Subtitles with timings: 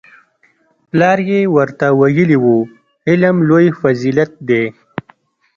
[0.89, 2.57] پلار یې ورته ویلي وو
[3.09, 4.63] علم لوی فضیلت دی